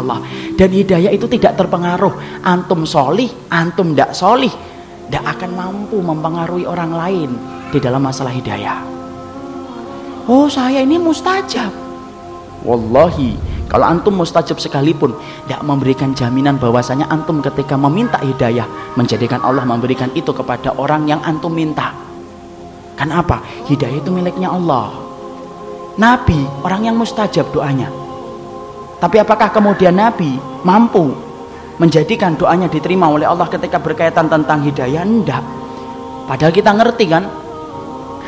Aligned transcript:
Allah. 0.00 0.24
Dan 0.56 0.72
hidayah 0.72 1.12
itu 1.12 1.28
tidak 1.28 1.60
terpengaruh. 1.60 2.42
Antum 2.42 2.88
solih, 2.88 3.28
antum 3.52 3.92
tidak 3.92 4.16
solih. 4.16 4.52
Tidak 5.06 5.24
akan 5.26 5.50
mampu 5.54 5.98
mempengaruhi 6.00 6.64
orang 6.64 6.92
lain 6.94 7.30
di 7.70 7.78
dalam 7.78 8.02
masalah 8.02 8.30
hidayah. 8.32 8.78
Oh 10.30 10.46
saya 10.46 10.82
ini 10.82 10.96
mustajab. 10.96 11.74
Wallahi 12.62 13.34
kalau 13.70 13.86
antum 13.86 14.18
mustajab 14.18 14.58
sekalipun 14.58 15.14
tidak 15.46 15.62
memberikan 15.62 16.10
jaminan 16.10 16.58
bahwasanya 16.58 17.06
antum 17.06 17.38
ketika 17.38 17.78
meminta 17.78 18.18
hidayah 18.18 18.66
menjadikan 18.98 19.38
Allah 19.46 19.62
memberikan 19.62 20.10
itu 20.18 20.34
kepada 20.34 20.74
orang 20.74 21.06
yang 21.06 21.22
antum 21.22 21.54
minta. 21.54 21.94
Kan 22.98 23.14
apa? 23.14 23.38
Hidayah 23.70 24.02
itu 24.02 24.10
miliknya 24.10 24.50
Allah. 24.50 24.90
Nabi 25.94 26.42
orang 26.66 26.90
yang 26.90 26.98
mustajab 26.98 27.46
doanya. 27.54 27.86
Tapi 29.00 29.16
apakah 29.16 29.48
kemudian 29.48 29.96
Nabi 29.96 30.36
mampu 30.62 31.16
menjadikan 31.80 32.36
doanya 32.36 32.68
diterima 32.68 33.08
oleh 33.08 33.24
Allah 33.24 33.48
ketika 33.48 33.80
berkaitan 33.80 34.28
tentang 34.28 34.60
hidayah? 34.60 35.02
Enggak. 35.02 35.40
Padahal 36.28 36.52
kita 36.52 36.70
ngerti 36.76 37.04
kan 37.08 37.24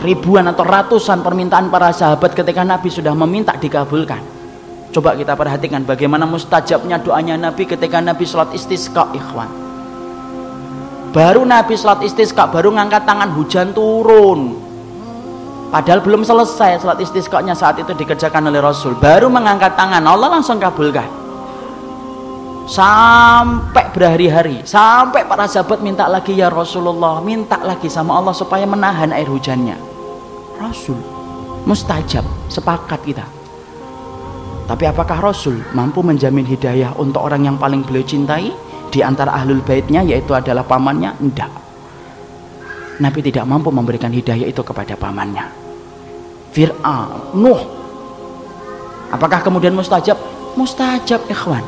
ribuan 0.00 0.48
atau 0.48 0.64
ratusan 0.64 1.20
permintaan 1.20 1.68
para 1.68 1.92
sahabat 1.92 2.32
ketika 2.32 2.64
Nabi 2.64 2.88
sudah 2.88 3.12
meminta 3.14 3.54
dikabulkan 3.54 4.42
Coba 4.92 5.16
kita 5.16 5.32
perhatikan 5.32 5.88
bagaimana 5.88 6.28
mustajabnya 6.28 7.00
doanya 7.00 7.40
Nabi 7.40 7.64
ketika 7.64 8.04
Nabi 8.04 8.28
sholat 8.28 8.52
istisqa 8.52 9.08
ikhwan. 9.16 9.48
Baru 11.16 11.48
Nabi 11.48 11.80
sholat 11.80 12.04
istisqa, 12.04 12.52
baru 12.52 12.76
ngangkat 12.76 13.08
tangan 13.08 13.32
hujan 13.32 13.72
turun. 13.72 14.60
Padahal 15.72 16.04
belum 16.04 16.20
selesai 16.20 16.84
sholat 16.84 17.00
istisqanya 17.00 17.56
saat 17.56 17.80
itu 17.80 17.96
dikerjakan 17.96 18.52
oleh 18.52 18.60
Rasul. 18.60 18.92
Baru 19.00 19.32
mengangkat 19.32 19.72
tangan, 19.72 20.04
Allah 20.04 20.28
langsung 20.28 20.60
kabulkan. 20.60 21.08
Sampai 22.68 23.88
berhari-hari, 23.88 24.60
sampai 24.68 25.24
para 25.24 25.48
sahabat 25.48 25.80
minta 25.80 26.04
lagi 26.12 26.36
ya 26.36 26.52
Rasulullah, 26.52 27.24
minta 27.24 27.56
lagi 27.64 27.88
sama 27.88 28.20
Allah 28.20 28.36
supaya 28.36 28.68
menahan 28.68 29.16
air 29.16 29.24
hujannya. 29.24 29.80
Rasul, 30.60 31.00
mustajab, 31.64 32.22
sepakat 32.52 33.00
kita. 33.08 33.24
Tapi 34.68 34.84
apakah 34.84 35.24
Rasul 35.24 35.56
mampu 35.72 36.04
menjamin 36.04 36.44
hidayah 36.44 36.92
untuk 37.00 37.24
orang 37.24 37.48
yang 37.48 37.56
paling 37.56 37.80
beliau 37.80 38.04
cintai 38.04 38.52
di 38.92 39.00
antara 39.00 39.32
ahlul 39.40 39.64
baitnya 39.64 40.04
yaitu 40.04 40.36
adalah 40.36 40.68
pamannya? 40.68 41.16
Tidak. 41.16 41.52
Nabi 43.00 43.20
tidak 43.24 43.48
mampu 43.48 43.72
memberikan 43.72 44.12
hidayah 44.12 44.46
itu 44.46 44.60
kepada 44.60 44.94
pamannya. 45.00 45.61
Fir'aun, 46.52 47.32
Nuh. 47.36 47.60
Apakah 49.12 49.40
kemudian 49.40 49.72
mustajab? 49.72 50.16
Mustajab, 50.56 51.24
ikhwan. 51.28 51.64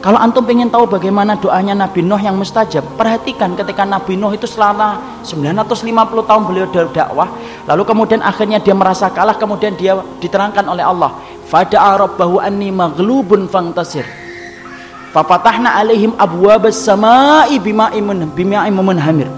Kalau 0.00 0.16
antum 0.16 0.48
ingin 0.48 0.72
tahu 0.72 0.88
bagaimana 0.88 1.36
doanya 1.36 1.76
Nabi 1.76 2.00
Nuh 2.00 2.16
yang 2.16 2.32
mustajab, 2.32 2.80
perhatikan 2.96 3.52
ketika 3.52 3.84
Nabi 3.84 4.16
Nuh 4.16 4.32
itu 4.32 4.48
selama 4.48 5.20
950 5.22 6.24
tahun 6.24 6.42
beliau 6.48 6.66
berdakwah, 6.72 7.28
lalu 7.68 7.82
kemudian 7.84 8.24
akhirnya 8.24 8.64
dia 8.64 8.72
merasa 8.72 9.12
kalah, 9.12 9.36
kemudian 9.36 9.76
dia 9.76 10.00
diterangkan 10.24 10.64
oleh 10.64 10.80
Allah, 10.80 11.12
Fada'a 11.52 12.00
rabbahu 12.00 12.40
anni 12.40 12.72
maghlubun 12.72 13.44
fangtasir. 13.52 14.08
Fafatahna 15.12 15.76
alaihim 15.76 16.16
abwabas 16.16 16.80
samai 16.80 17.60
bima'imun 17.60 18.30
bima'imun 18.32 18.96
hamir. 18.96 19.28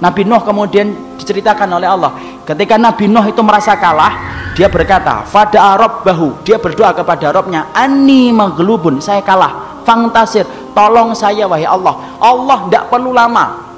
Nabi 0.00 0.24
Nuh 0.24 0.40
kemudian 0.40 0.88
diceritakan 1.20 1.68
oleh 1.68 1.86
Allah. 1.86 2.16
Ketika 2.42 2.74
Nabi 2.74 3.06
Nuh 3.06 3.26
itu 3.30 3.38
merasa 3.40 3.78
kalah, 3.78 4.32
dia 4.52 4.68
berkata, 4.68 5.24
Fada'a 5.24 5.78
rabbahu. 5.78 6.44
Dia 6.44 6.58
berdoa 6.60 6.92
kepada 6.92 7.32
Robnya, 7.32 7.70
Anni 7.72 8.34
maghlubun, 8.34 9.00
saya 9.00 9.24
kalah. 9.24 9.82
Fangtasir, 9.82 10.46
tolong 10.74 11.14
saya 11.14 11.46
wahai 11.48 11.66
Allah. 11.66 11.94
Allah 12.22 12.58
tidak 12.70 12.84
perlu 12.90 13.10
lama. 13.10 13.74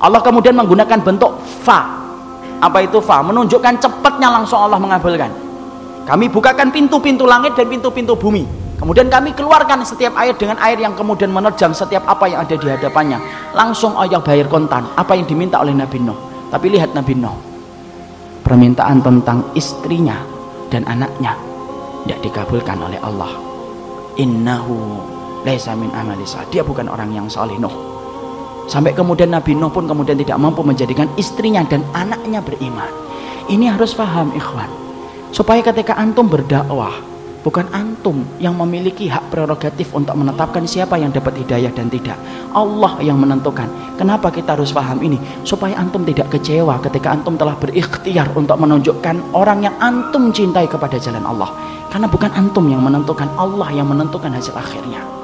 Allah 0.00 0.20
kemudian 0.24 0.56
menggunakan 0.56 0.96
bentuk 1.04 1.36
fa. 1.60 1.84
Apa 2.60 2.80
itu 2.84 3.00
fa? 3.04 3.20
Menunjukkan 3.20 3.76
cepatnya 3.76 4.32
langsung 4.32 4.60
Allah 4.60 4.80
mengabulkan. 4.80 5.28
Kami 6.08 6.32
bukakan 6.32 6.72
pintu-pintu 6.72 7.28
langit 7.28 7.52
dan 7.52 7.68
pintu-pintu 7.68 8.16
bumi. 8.16 8.48
Kemudian 8.80 9.12
kami 9.12 9.36
keluarkan 9.36 9.84
setiap 9.84 10.16
air 10.16 10.32
dengan 10.32 10.56
air 10.64 10.80
yang 10.80 10.96
kemudian 10.96 11.28
menerjang 11.28 11.76
setiap 11.76 12.00
apa 12.08 12.24
yang 12.32 12.40
ada 12.40 12.56
di 12.56 12.64
hadapannya. 12.64 13.20
Langsung 13.52 13.92
Allah 13.92 14.24
bayar 14.24 14.48
kontan 14.48 14.88
apa 14.96 15.12
yang 15.12 15.28
diminta 15.28 15.60
oleh 15.60 15.76
Nabi 15.76 16.00
Nuh. 16.00 16.29
Tapi 16.50 16.66
lihat 16.70 16.92
Nabi 16.92 17.14
Nuh. 17.14 17.38
Permintaan 18.42 18.98
tentang 19.04 19.54
istrinya 19.54 20.18
dan 20.72 20.82
anaknya 20.90 21.38
tidak 22.02 22.20
dikabulkan 22.26 22.78
oleh 22.82 22.98
Allah. 23.00 23.30
Innahu 24.18 24.98
laisa 25.46 25.78
min 25.78 25.94
amalisa. 25.94 26.42
Dia 26.50 26.66
bukan 26.66 26.90
orang 26.90 27.14
yang 27.14 27.30
saleh 27.30 27.56
Nuh. 27.56 27.72
Sampai 28.66 28.94
kemudian 28.94 29.30
Nabi 29.30 29.54
Nuh 29.54 29.70
pun 29.70 29.86
kemudian 29.86 30.18
tidak 30.18 30.38
mampu 30.38 30.62
menjadikan 30.66 31.06
istrinya 31.14 31.62
dan 31.66 31.86
anaknya 31.94 32.42
beriman. 32.42 32.90
Ini 33.50 33.70
harus 33.74 33.94
paham 33.94 34.30
ikhwan 34.34 34.70
supaya 35.30 35.62
ketika 35.62 35.94
antum 35.94 36.26
berdakwah 36.26 37.09
bukan 37.40 37.68
antum 37.72 38.24
yang 38.40 38.56
memiliki 38.56 39.08
hak 39.08 39.28
prerogatif 39.32 39.92
untuk 39.92 40.16
menetapkan 40.16 40.64
siapa 40.64 40.96
yang 40.96 41.12
dapat 41.12 41.36
hidayah 41.44 41.72
dan 41.72 41.88
tidak. 41.92 42.16
Allah 42.56 42.98
yang 43.04 43.20
menentukan. 43.20 43.68
Kenapa 43.96 44.32
kita 44.32 44.56
harus 44.56 44.72
paham 44.72 45.00
ini? 45.04 45.16
Supaya 45.44 45.76
antum 45.76 46.02
tidak 46.02 46.32
kecewa 46.32 46.80
ketika 46.80 47.12
antum 47.12 47.36
telah 47.36 47.54
berikhtiar 47.56 48.32
untuk 48.32 48.56
menunjukkan 48.56 49.36
orang 49.36 49.64
yang 49.68 49.76
antum 49.78 50.32
cintai 50.32 50.66
kepada 50.66 50.96
jalan 50.96 51.24
Allah. 51.24 51.52
Karena 51.92 52.06
bukan 52.06 52.30
antum 52.32 52.66
yang 52.70 52.80
menentukan 52.80 53.28
Allah 53.36 53.68
yang 53.74 53.90
menentukan 53.90 54.30
hasil 54.30 54.54
akhirnya 54.54 55.19